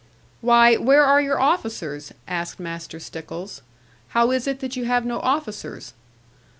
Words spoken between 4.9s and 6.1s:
no officers?'